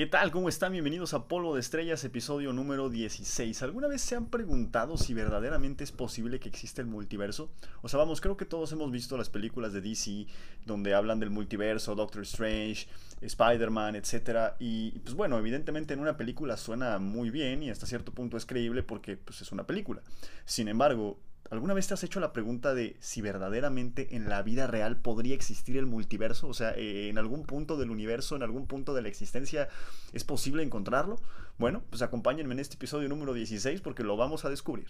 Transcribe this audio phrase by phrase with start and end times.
[0.00, 0.30] ¿Qué tal?
[0.30, 0.72] ¿Cómo están?
[0.72, 3.62] Bienvenidos a Polvo de Estrellas, episodio número 16.
[3.62, 7.50] ¿Alguna vez se han preguntado si verdaderamente es posible que exista el multiverso?
[7.82, 10.26] O sea, vamos, creo que todos hemos visto las películas de DC
[10.64, 12.88] donde hablan del multiverso, Doctor Strange,
[13.20, 14.54] Spider-Man, etc.
[14.58, 18.46] Y pues bueno, evidentemente en una película suena muy bien y hasta cierto punto es
[18.46, 20.00] creíble porque pues, es una película.
[20.46, 24.66] Sin embargo, ¿Alguna vez te has hecho la pregunta de si verdaderamente en la vida
[24.66, 26.46] real podría existir el multiverso?
[26.48, 29.68] O sea, eh, en algún punto del universo, en algún punto de la existencia,
[30.12, 31.20] ¿es posible encontrarlo?
[31.58, 34.88] Bueno, pues acompáñenme en este episodio número 16 porque lo vamos a descubrir.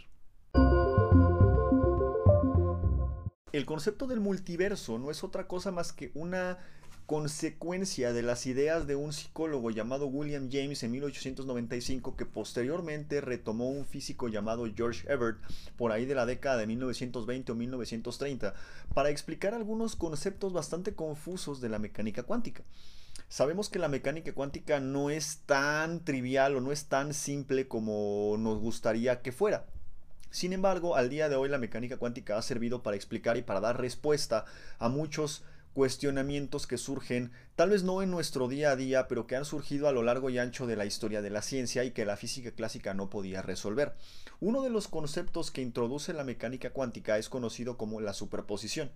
[3.52, 6.58] El concepto del multiverso no es otra cosa más que una
[7.10, 13.68] consecuencia de las ideas de un psicólogo llamado William James en 1895 que posteriormente retomó
[13.68, 15.40] un físico llamado George Everett
[15.76, 18.54] por ahí de la década de 1920 o 1930
[18.94, 22.62] para explicar algunos conceptos bastante confusos de la mecánica cuántica.
[23.28, 28.36] Sabemos que la mecánica cuántica no es tan trivial o no es tan simple como
[28.38, 29.66] nos gustaría que fuera.
[30.30, 33.58] Sin embargo, al día de hoy la mecánica cuántica ha servido para explicar y para
[33.58, 34.44] dar respuesta
[34.78, 35.42] a muchos
[35.72, 39.88] cuestionamientos que surgen, tal vez no en nuestro día a día, pero que han surgido
[39.88, 42.50] a lo largo y ancho de la historia de la ciencia y que la física
[42.50, 43.94] clásica no podía resolver.
[44.40, 48.90] Uno de los conceptos que introduce la mecánica cuántica es conocido como la superposición.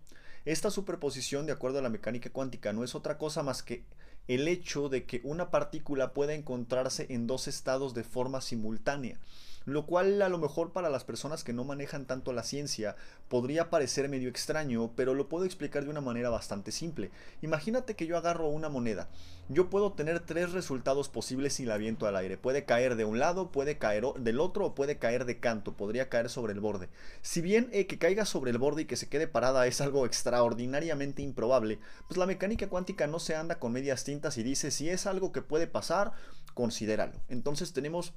[0.45, 3.85] Esta superposición, de acuerdo a la mecánica cuántica, no es otra cosa más que
[4.27, 9.19] el hecho de que una partícula pueda encontrarse en dos estados de forma simultánea
[9.65, 12.97] lo cual a lo mejor para las personas que no manejan tanto la ciencia
[13.29, 17.11] podría parecer medio extraño, pero lo puedo explicar de una manera bastante simple.
[17.43, 19.09] Imagínate que yo agarro una moneda.
[19.49, 22.39] Yo puedo tener tres resultados posibles si la viento al aire.
[22.39, 26.09] Puede caer de un lado, puede caer del otro o puede caer de canto, podría
[26.09, 26.89] caer sobre el borde.
[27.21, 30.07] Si bien eh, que caiga sobre el borde y que se quede parada es algo
[30.07, 34.89] extraordinariamente improbable, pues la mecánica cuántica no se anda con medias tintas y dice si
[34.89, 36.13] es algo que puede pasar,
[36.55, 37.21] considéralo.
[37.29, 38.15] Entonces tenemos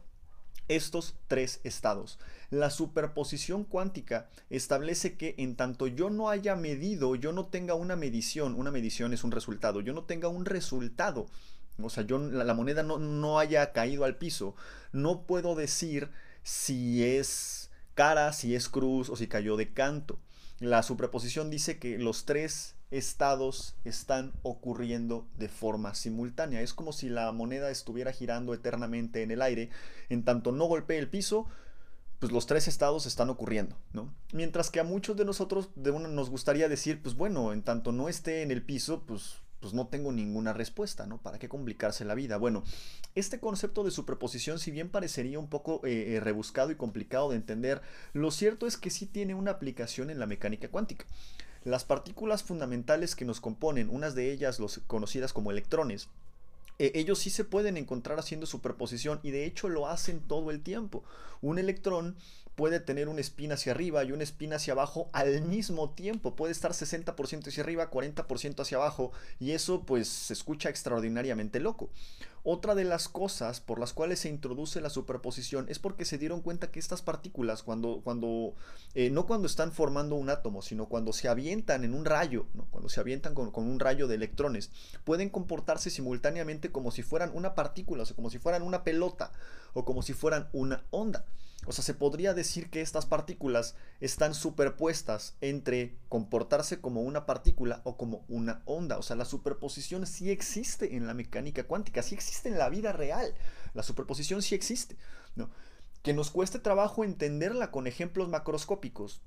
[0.67, 2.19] estos tres estados.
[2.49, 7.95] La superposición cuántica establece que en tanto yo no haya medido, yo no tenga una
[7.95, 11.27] medición, una medición es un resultado, yo no tenga un resultado,
[11.81, 14.55] o sea, yo, la, moneda no, no haya caído al piso,
[14.91, 16.09] no puedo decir
[16.43, 20.19] si es cara, si es cruz o si cayó de canto.
[20.59, 26.61] La superposición dice que los tres estados están ocurriendo de forma simultánea.
[26.61, 29.69] Es como si la moneda estuviera girando eternamente en el aire.
[30.09, 31.47] En tanto no golpee el piso,
[32.19, 34.13] pues los tres estados están ocurriendo, ¿no?
[34.33, 37.91] Mientras que a muchos de nosotros de una, nos gustaría decir, pues bueno, en tanto
[37.91, 41.17] no esté en el piso, pues pues no tengo ninguna respuesta, ¿no?
[41.17, 42.37] ¿Para qué complicarse la vida?
[42.37, 42.63] Bueno,
[43.15, 47.37] este concepto de superposición, si bien parecería un poco eh, eh, rebuscado y complicado de
[47.37, 47.81] entender,
[48.13, 51.05] lo cierto es que sí tiene una aplicación en la mecánica cuántica.
[51.67, 56.07] Las partículas fundamentales que nos componen, unas de ellas los conocidas como electrones,
[56.79, 60.61] eh, ellos sí se pueden encontrar haciendo superposición y de hecho lo hacen todo el
[60.61, 61.03] tiempo.
[61.41, 62.15] Un electrón
[62.57, 66.35] puede tener una espina hacia arriba y una espina hacia abajo al mismo tiempo.
[66.35, 71.91] Puede estar 60% hacia arriba, 40% hacia abajo y eso pues se escucha extraordinariamente loco.
[72.43, 76.41] Otra de las cosas por las cuales se introduce la superposición es porque se dieron
[76.41, 78.55] cuenta que estas partículas, cuando, cuando
[78.95, 82.89] eh, no cuando están formando un átomo, sino cuando se avientan en un rayo, cuando
[82.89, 84.71] se avientan con, con, un rayo de electrones,
[85.03, 89.31] pueden comportarse simultáneamente como si fueran una partícula, o sea, como si fueran una pelota
[89.73, 91.23] o como si fueran una onda.
[91.67, 97.81] O sea, se podría decir que estas partículas están superpuestas entre comportarse como una partícula
[97.83, 98.97] o como una onda.
[98.97, 102.93] O sea, la superposición sí existe en la mecánica cuántica, sí existe en la vida
[102.93, 103.35] real.
[103.73, 104.95] La superposición sí existe.
[105.35, 105.49] ¿no?
[106.03, 109.21] Que nos cueste trabajo entenderla con ejemplos macroscópicos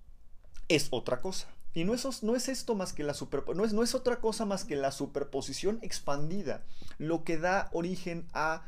[0.69, 1.49] es otra cosa.
[1.75, 3.15] Y no es, no es esto más que la
[3.55, 6.65] no es, no es otra cosa más que la superposición expandida,
[6.99, 8.65] lo que da origen a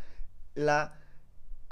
[0.55, 1.02] la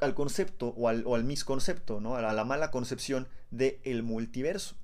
[0.00, 2.16] al concepto o al, o al misconcepto, ¿no?
[2.16, 4.74] a la mala concepción del el multiverso.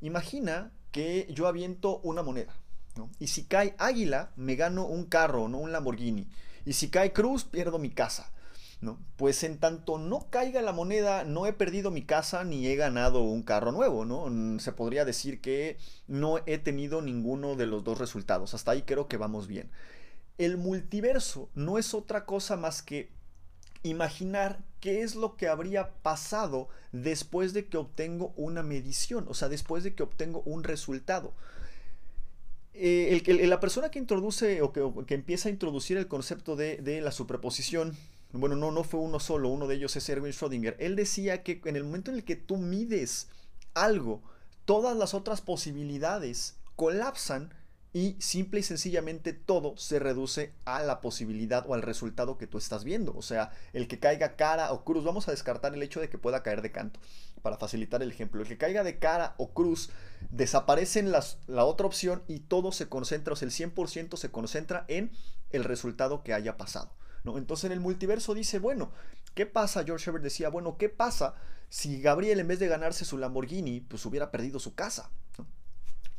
[0.00, 2.54] Imagina que yo aviento una moneda,
[3.18, 6.28] y si cae águila, me gano un carro, no un Lamborghini.
[6.64, 8.30] Y si cae cruz, pierdo mi casa.
[8.80, 8.98] ¿no?
[9.16, 13.22] Pues en tanto no caiga la moneda, no he perdido mi casa ni he ganado
[13.22, 14.26] un carro nuevo, ¿no?
[14.28, 18.52] Mm, se podría decir que no he tenido ninguno de los dos resultados.
[18.52, 19.70] Hasta ahí creo que vamos bien.
[20.36, 23.10] El multiverso no es otra cosa más que
[23.84, 29.48] imaginar qué es lo que habría pasado después de que obtengo una medición, o sea,
[29.48, 31.32] después de que obtengo un resultado.
[32.72, 37.12] Eh, el, la persona que introduce o que, empieza a introducir el concepto de, la
[37.12, 37.96] superposición,
[38.32, 41.60] bueno, no, no fue uno solo, uno de ellos es Erwin Schrödinger, él decía que
[41.64, 43.28] en el momento en el que tú mides
[43.74, 44.22] algo,
[44.64, 47.54] todas las otras posibilidades colapsan
[47.94, 52.58] y simple y sencillamente todo se reduce a la posibilidad o al resultado que tú
[52.58, 53.14] estás viendo.
[53.16, 56.18] O sea, el que caiga cara o cruz, vamos a descartar el hecho de que
[56.18, 56.98] pueda caer de canto,
[57.40, 58.42] para facilitar el ejemplo.
[58.42, 59.90] El que caiga de cara o cruz,
[60.30, 64.84] desaparece en la otra opción y todo se concentra, o sea, el 100% se concentra
[64.88, 65.12] en
[65.50, 66.90] el resultado que haya pasado.
[67.24, 68.90] Entonces en el multiverso dice, bueno,
[69.34, 69.84] ¿qué pasa?
[69.84, 71.36] George Herbert decía, bueno, ¿qué pasa
[71.68, 75.10] si Gabriel en vez de ganarse su Lamborghini, pues hubiera perdido su casa?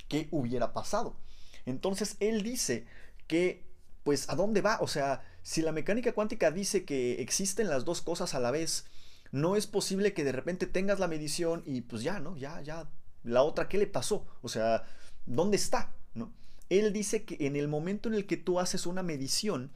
[0.07, 1.17] ¿Qué hubiera pasado?
[1.65, 2.85] Entonces él dice
[3.27, 3.63] que,
[4.03, 4.77] pues, ¿a dónde va?
[4.81, 8.85] O sea, si la mecánica cuántica dice que existen las dos cosas a la vez,
[9.31, 12.37] no es posible que de repente tengas la medición y pues ya, ¿no?
[12.37, 12.89] Ya, ya,
[13.23, 14.25] la otra, ¿qué le pasó?
[14.41, 14.83] O sea,
[15.25, 15.93] ¿dónde está?
[16.13, 16.31] ¿No?
[16.69, 19.71] Él dice que en el momento en el que tú haces una medición,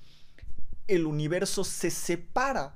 [0.87, 2.75] el universo se separa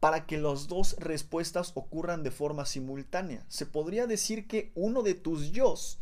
[0.00, 3.44] para que las dos respuestas ocurran de forma simultánea.
[3.48, 5.98] Se podría decir que uno de tus yos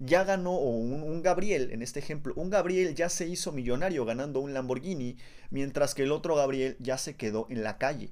[0.00, 4.40] ya ganó, o un, Gabriel, en este ejemplo, un Gabriel ya se hizo millonario ganando
[4.40, 5.18] un Lamborghini,
[5.50, 8.10] mientras que el otro Gabriel ya se quedó en la calle.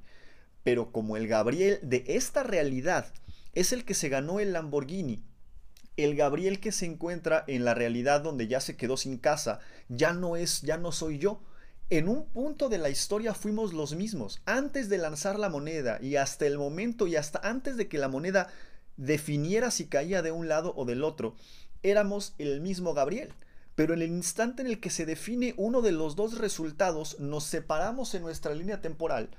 [0.62, 3.12] Pero como el Gabriel de esta realidad
[3.54, 5.24] es el que se ganó el Lamborghini,
[5.96, 9.58] el Gabriel que se encuentra en la realidad donde ya se quedó sin casa,
[9.88, 11.42] ya no es, ya no soy yo.
[11.90, 14.42] En un punto de la historia fuimos los mismos.
[14.44, 18.08] Antes de lanzar la moneda y hasta el momento y hasta antes de que la
[18.08, 18.48] moneda
[18.98, 21.34] definiera si caía de un lado o del otro,
[21.82, 23.32] éramos el mismo Gabriel.
[23.74, 27.44] Pero en el instante en el que se define uno de los dos resultados, nos
[27.44, 29.30] separamos en nuestra línea temporal.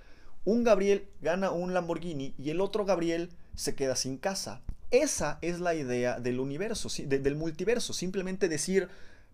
[0.45, 4.62] Un Gabriel gana un Lamborghini y el otro Gabriel se queda sin casa.
[4.91, 7.91] Esa es la idea del universo, del multiverso.
[7.94, 8.88] Simplemente decir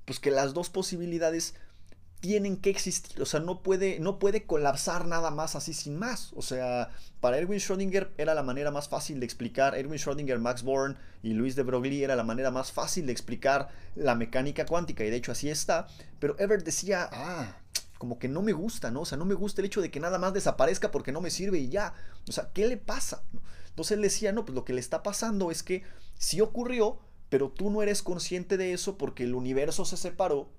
[0.06, 1.54] pues, que las dos posibilidades
[2.20, 6.32] tienen que existir, o sea, no puede, no puede colapsar nada más así sin más.
[6.36, 6.90] O sea,
[7.20, 11.34] para Erwin Schrödinger era la manera más fácil de explicar, Erwin Schrödinger, Max Born y
[11.34, 15.18] Luis de Broglie era la manera más fácil de explicar la mecánica cuántica, y de
[15.18, 15.88] hecho así está,
[16.20, 17.58] pero Ebert decía, ah,
[17.98, 19.02] como que no me gusta, ¿no?
[19.02, 21.30] O sea, no me gusta el hecho de que nada más desaparezca porque no me
[21.30, 21.94] sirve y ya.
[22.28, 23.24] O sea, ¿qué le pasa?
[23.70, 25.84] Entonces él decía, no, pues lo que le está pasando es que
[26.18, 30.50] sí ocurrió, pero tú no eres consciente de eso porque el universo se separó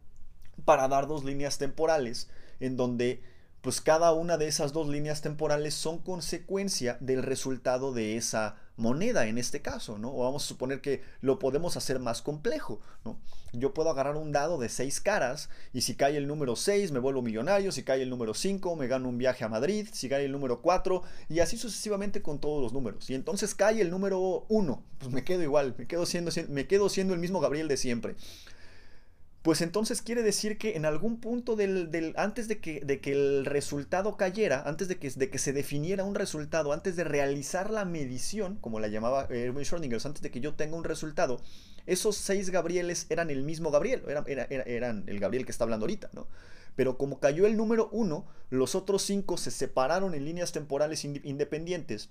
[0.64, 2.28] para dar dos líneas temporales
[2.60, 3.22] en donde
[3.66, 9.26] pues cada una de esas dos líneas temporales son consecuencia del resultado de esa moneda
[9.26, 10.16] en este caso, ¿no?
[10.16, 13.18] Vamos a suponer que lo podemos hacer más complejo, ¿no?
[13.52, 17.00] Yo puedo agarrar un dado de seis caras y si cae el número 6 me
[17.00, 20.26] vuelvo millonario, si cae el número 5 me gano un viaje a Madrid, si cae
[20.26, 23.10] el número 4 y así sucesivamente con todos los números.
[23.10, 26.88] Y entonces cae el número 1, pues me quedo igual, me quedo siendo, me quedo
[26.88, 28.14] siendo el mismo Gabriel de siempre
[29.46, 33.44] pues entonces quiere decir que en algún punto del, antes de que, de que, el
[33.44, 37.84] resultado cayera, antes de que, de que, se definiera un resultado, antes de realizar la
[37.84, 41.40] medición, como la llamaba Erwin Schrödinger, antes de que yo tenga un resultado,
[41.86, 46.10] esos seis Gabrieles eran el mismo Gabriel, eran, eran el Gabriel que está hablando ahorita,
[46.12, 46.26] ¿no?
[46.74, 52.10] Pero como cayó el número uno, los otros cinco se separaron en líneas temporales independientes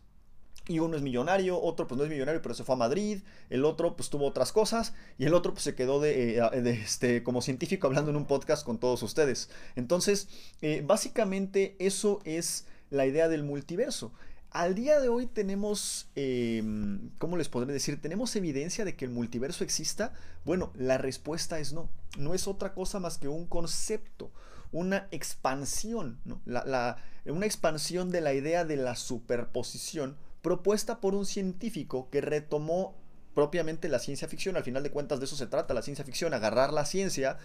[0.68, 3.66] y uno es millonario, otro pues no es millonario, pero se fue a Madrid, el
[3.66, 7.42] otro pues tuvo otras cosas y el otro pues se quedó de, eh, este, como
[7.42, 9.50] científico hablando en un podcast con todos ustedes.
[9.76, 10.28] Entonces,
[10.62, 14.12] eh, básicamente eso es la idea del multiverso.
[14.56, 18.02] Al día de hoy tenemos, em, ¿cómo les podré decir?
[18.02, 20.14] ¿Tenemos evidencia de que el multiverso exista?
[20.46, 21.90] Bueno, la respuesta es no.
[22.18, 24.32] No es otra cosa más que un concepto,
[24.72, 26.42] una expansión, ¿no?
[27.26, 32.96] una expansión de la idea de la superposición propuesta por un científico que retomó
[33.34, 34.56] propiamente la ciencia ficción.
[34.56, 37.40] Al final de cuentas de eso se trata la ciencia ficción, agarrar la ciencia,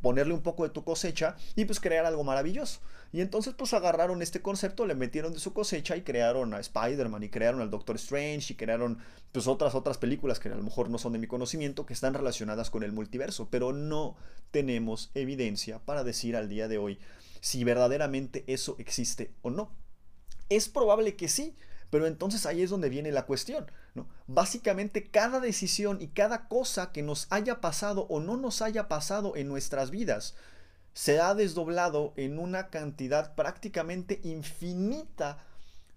[0.00, 2.78] ponerle un poco de tu cosecha y pues crear algo maravilloso.
[3.12, 7.24] Y entonces pues agarraron este concepto, le metieron de su cosecha y crearon a Spider-Man
[7.24, 8.98] y crearon al Doctor Strange y crearon
[9.32, 12.14] pues otras otras películas que a lo mejor no son de mi conocimiento que están
[12.14, 14.14] relacionadas con el multiverso, pero no
[14.52, 17.00] tenemos evidencia para decir al día de hoy
[17.40, 19.72] si verdaderamente eso existe o no.
[20.48, 21.56] Es probable que sí,
[21.90, 23.70] pero entonces ahí es donde viene la cuestión.
[23.94, 24.06] ¿no?
[24.26, 29.36] Básicamente cada decisión y cada cosa que nos haya pasado o no nos haya pasado
[29.36, 30.34] en nuestras vidas
[30.92, 35.38] se ha desdoblado en una cantidad prácticamente infinita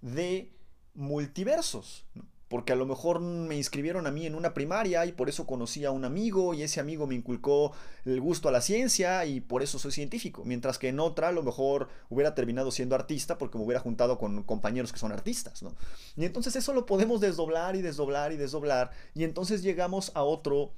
[0.01, 0.51] de
[0.93, 2.05] multiversos.
[2.51, 5.85] Porque a lo mejor me inscribieron a mí en una primaria y por eso conocí
[5.85, 7.71] a un amigo y ese amigo me inculcó
[8.03, 11.31] el gusto a la ciencia y por eso soy científico, mientras que en otra a
[11.31, 15.63] lo mejor hubiera terminado siendo artista porque me hubiera juntado con compañeros que son artistas,
[15.63, 15.73] ¿no?
[16.17, 20.73] Y entonces eso lo podemos desdoblar y desdoblar y desdoblar y entonces llegamos a otro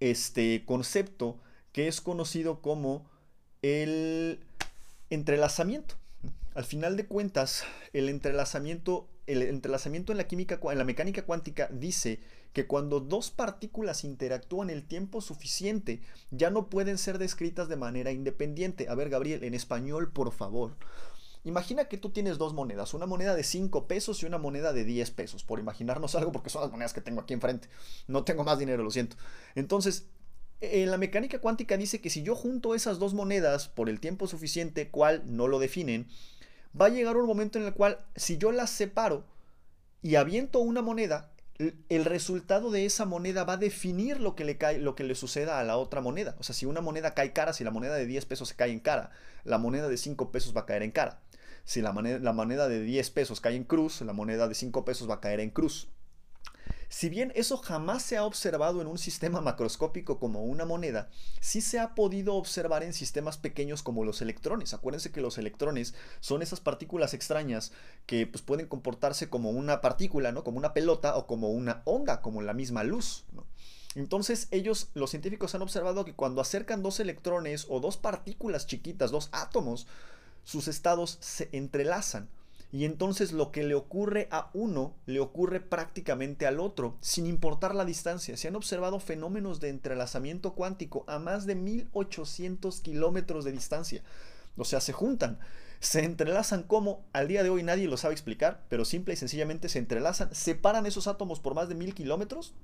[0.00, 1.38] este concepto
[1.72, 3.06] que es conocido como
[3.62, 4.38] el
[5.08, 5.99] entrelazamiento.
[6.60, 7.64] Al final de cuentas,
[7.94, 12.20] el entrelazamiento, el entrelazamiento en la química, en la mecánica cuántica dice
[12.52, 18.12] que cuando dos partículas interactúan el tiempo suficiente, ya no pueden ser descritas de manera
[18.12, 18.90] independiente.
[18.90, 20.76] A ver, Gabriel, en español, por favor.
[21.44, 24.84] Imagina que tú tienes dos monedas, una moneda de 5 pesos y una moneda de
[24.84, 27.70] 10 pesos, por imaginarnos algo porque son las monedas que tengo aquí enfrente.
[28.06, 29.16] No tengo más dinero, lo siento.
[29.54, 30.08] Entonces,
[30.60, 34.26] en la mecánica cuántica dice que si yo junto esas dos monedas por el tiempo
[34.26, 36.06] suficiente, cual no lo definen,
[36.78, 39.24] va a llegar un momento en el cual si yo las separo
[40.02, 41.30] y aviento una moneda,
[41.88, 45.14] el resultado de esa moneda va a definir lo que le cae, lo que le
[45.14, 46.36] suceda a la otra moneda.
[46.38, 48.70] O sea, si una moneda cae cara, si la moneda de 10 pesos se cae
[48.70, 49.10] en cara,
[49.44, 51.20] la moneda de 5 pesos va a caer en cara.
[51.64, 54.84] Si la moneda, la moneda de 10 pesos cae en cruz, la moneda de 5
[54.84, 55.88] pesos va a caer en cruz.
[56.90, 61.08] Si bien eso jamás se ha observado en un sistema macroscópico como una moneda,
[61.40, 64.74] sí se ha podido observar en sistemas pequeños como los electrones.
[64.74, 67.70] Acuérdense que los electrones son esas partículas extrañas
[68.06, 70.42] que pues, pueden comportarse como una partícula, ¿no?
[70.42, 73.24] como una pelota o como una onda, como la misma luz.
[73.94, 79.12] Entonces ellos, los científicos han observado que cuando acercan dos electrones o dos partículas chiquitas,
[79.12, 79.86] dos átomos,
[80.42, 82.28] sus estados se entrelazan.
[82.72, 87.74] Y entonces lo que le ocurre a uno le ocurre prácticamente al otro, sin importar
[87.74, 88.36] la distancia.
[88.36, 94.02] Se han observado fenómenos de entrelazamiento cuántico a más de 1800 kilómetros de distancia.
[94.56, 95.40] O sea, se juntan,
[95.80, 99.68] se entrelazan como al día de hoy nadie lo sabe explicar, pero simple y sencillamente
[99.68, 102.54] se entrelazan, separan esos átomos por más de mil kilómetros.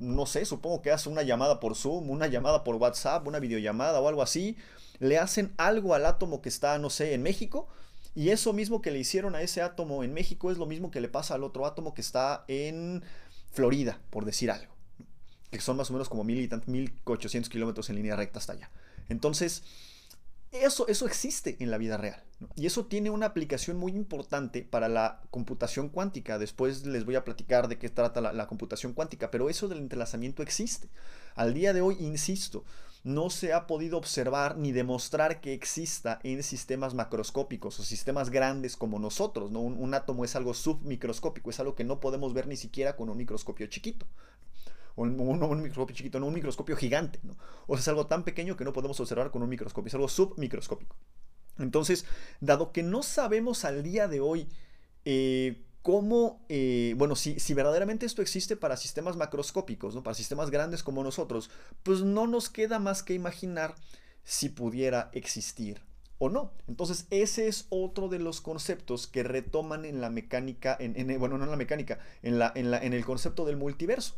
[0.00, 4.00] No sé, supongo que hace una llamada por Zoom, una llamada por WhatsApp, una videollamada
[4.00, 4.56] o algo así.
[4.98, 7.68] Le hacen algo al átomo que está, no sé, en México
[8.14, 11.00] y eso mismo que le hicieron a ese átomo en México es lo mismo que
[11.00, 13.02] le pasa al otro átomo que está en
[13.52, 14.72] Florida, por decir algo.
[15.50, 18.70] Que son más o menos como mil y 1800 kilómetros en línea recta hasta allá.
[19.08, 19.62] Entonces,
[20.52, 22.22] eso, eso existe en la vida real.
[22.56, 26.38] Y eso tiene una aplicación muy importante para la computación cuántica.
[26.38, 30.42] Después les voy a platicar de qué trata la computación cuántica, pero eso del entrelazamiento
[30.42, 30.88] existe.
[31.34, 32.64] Al día de hoy, insisto,
[33.04, 38.76] no se ha podido observar ni demostrar que exista en sistemas macroscópicos o sistemas grandes
[38.76, 39.50] como nosotros.
[39.50, 39.60] ¿no?
[39.60, 43.16] Un, átomo es algo submicroscópico, es algo que no podemos ver ni siquiera con un
[43.16, 44.06] microscopio chiquito.
[44.96, 47.20] O un, un, microscopio chiquito, no un microscopio gigante.
[47.66, 50.08] O sea, es algo tan pequeño que no podemos observar con un microscopio, es algo
[50.08, 50.96] submicroscópico.
[51.58, 52.04] Entonces,
[52.40, 54.48] dado que no sabemos al día de hoy
[55.04, 60.02] eh, cómo, eh, bueno, si, si, verdaderamente esto existe para sistemas macroscópicos, ¿no?
[60.02, 61.48] para sistemas grandes como nosotros,
[61.82, 63.74] pues no nos queda más que imaginar
[64.22, 65.80] si pudiera existir
[66.18, 66.52] o no.
[66.66, 71.44] Entonces, ese es otro de los conceptos que retoman en la mecánica, en, bueno, no
[71.44, 74.14] en la mecánica, en, en, en el concepto del multiverso.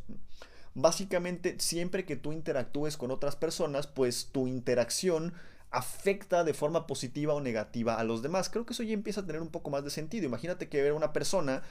[0.74, 5.34] Básicamente, siempre que tú interactúes con otras personas, pues tu interacción
[5.70, 8.50] afecta de forma positiva o negativa a los demás.
[8.50, 10.26] Creo que eso ya empieza a tener un poco más de sentido.
[10.26, 11.62] Imagínate que ver una persona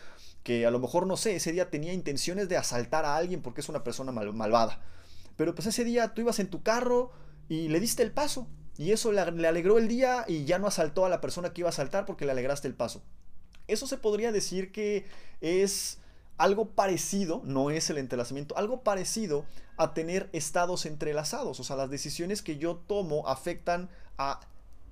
[0.44, 3.62] que a lo mejor, no sé, ese día tenía intenciones de asaltar a alguien porque
[3.62, 4.82] es una persona malvada.
[5.36, 7.12] Pero pues ese día tú ibas en tu carro
[7.50, 8.48] y le diste el paso.
[8.78, 11.62] Y eso le, le alegró el día y ya no asaltó a la persona que
[11.62, 13.04] iba a asaltar porque le alegraste el paso.
[13.68, 15.06] Eso se podría decir que
[15.42, 16.00] es
[16.40, 19.46] algo parecido, no es el entrelazamiento, algo parecido
[19.78, 21.60] a tener estados entrelazados.
[21.60, 24.40] O sea, las decisiones que yo tomo afectan a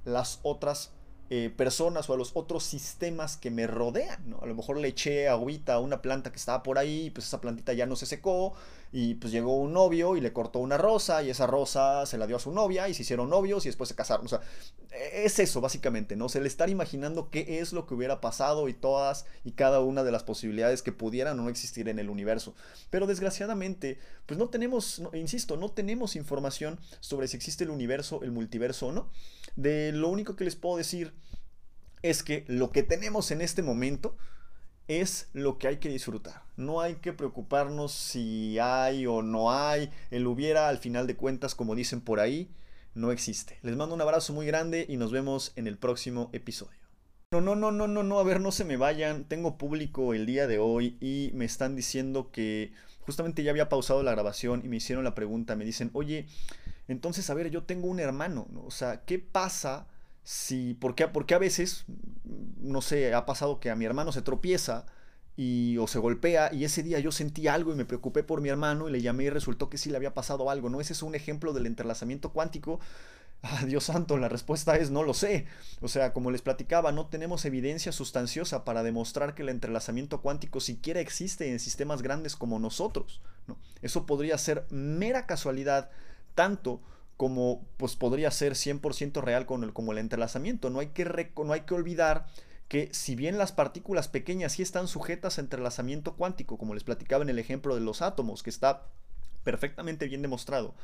[0.05, 0.91] las otras
[1.29, 4.29] eh, personas o a los otros sistemas que me rodean.
[4.29, 4.39] ¿no?
[4.41, 7.41] A lo mejor le eché agüita a una planta que estaba por ahí, pues esa
[7.41, 8.53] plantita ya no se secó
[8.91, 12.27] y pues llegó un novio y le cortó una rosa y esa rosa se la
[12.27, 14.25] dio a su novia y se hicieron novios y después se casaron.
[14.25, 14.41] O sea,
[14.91, 16.29] e-, es eso básicamente, ¿no?
[16.29, 20.03] Se le estar imaginando qué es lo que hubiera pasado y todas y cada una
[20.03, 22.56] de las posibilidades que pudieran o no existir en el universo.
[22.89, 28.32] Pero desgraciadamente, pues no tenemos, insisto, no tenemos información sobre si existe el universo, el
[28.32, 29.10] multiverso o no.
[29.56, 31.13] De lo único que les puedo decir
[32.01, 34.15] es que lo que tenemos en este momento
[34.88, 36.44] es lo que hay que disfrutar.
[36.56, 39.91] No hay que preocuparnos si hay o no hay.
[40.12, 42.50] El hubiera, al final de cuentas, como dicen por ahí,
[42.96, 43.60] no existe.
[43.62, 46.77] Les mando un abrazo muy grande y nos vemos en el próximo episodio.
[47.32, 49.25] No, no, no, no, no, no, a ver, no se me vayan.
[49.25, 54.01] Tengo público el día de hoy y me están diciendo que justamente ya había pausado
[54.01, 55.56] la grabación y me hicieron la pregunta.
[55.56, 56.27] Me dicen, oye,
[56.88, 58.63] entonces, a ver, yo tengo un hermano, ¿no?
[58.63, 59.88] O sea, ¿qué pasa
[60.29, 61.86] si, por qué, porque a veces,
[62.60, 64.86] no sé, ha pasado que a mi hermano se tropieza
[65.38, 68.50] y, o se golpea y ese día yo sentí algo y me preocupé por mi
[68.50, 70.81] hermano y le llamé y resultó que sí le había pasado algo, ¿no?
[70.81, 72.79] Ese es un ejemplo del entrelazamiento cuántico.
[73.43, 75.46] Ah, Dios santo, la respuesta es no lo sé.
[75.79, 80.60] O sea, como les platicaba, no tenemos evidencia sustanciosa para demostrar que el entrelazamiento cuántico
[80.60, 83.22] siquiera existe en sistemas grandes como nosotros.
[83.46, 83.55] ¿no?
[83.84, 85.91] Eso podría ser mera casualidad
[86.34, 86.81] tanto
[87.17, 90.69] como pues podría ser 100% real con el, como el entrelazamiento.
[90.69, 92.27] No hay, que no hay que olvidar
[92.67, 97.24] que si bien las partículas pequeñas sí están sujetas a entrelazamiento cuántico, como les platicaba
[97.24, 98.86] en el ejemplo de los átomos, que está
[99.43, 100.75] perfectamente bien demostrado,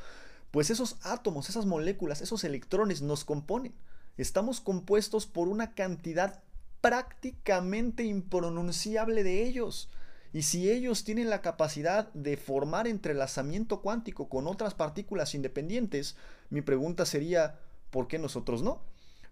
[0.50, 3.74] pues esos átomos, esas moléculas, esos electrones nos componen.
[4.16, 6.42] Estamos compuestos por una cantidad
[6.80, 9.88] prácticamente impronunciable de ellos.
[10.34, 16.16] Y si ellos tienen la capacidad de formar entrelazamiento cuántico con otras partículas independientes,
[16.50, 17.60] mi pregunta sería,
[17.90, 18.82] ¿por qué nosotros no?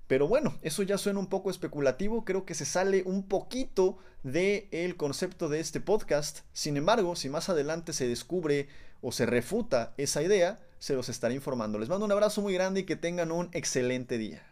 [0.07, 4.69] Pero bueno, eso ya suena un poco especulativo, creo que se sale un poquito del
[4.71, 6.43] el concepto de este podcast.
[6.53, 8.69] Sin embargo, si más adelante se descubre
[9.01, 11.81] o se refuta esa idea, se los estaré informando.
[11.81, 14.47] Les mando un abrazo muy grande y que tengan un excelente día.